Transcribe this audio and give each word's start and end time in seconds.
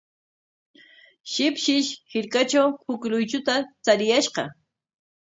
Shipshish 1.33 1.89
hirkatraw 2.13 2.67
huk 2.85 3.01
luychuta 3.11 3.55
chariyashqa. 3.89 4.43